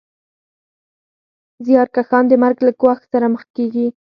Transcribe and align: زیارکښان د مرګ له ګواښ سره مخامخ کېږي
زیارکښان 1.65 2.23
د 2.29 2.33
مرګ 2.43 2.57
له 2.67 2.71
ګواښ 2.81 3.01
سره 3.13 3.25
مخامخ 3.33 3.43
کېږي 3.57 3.87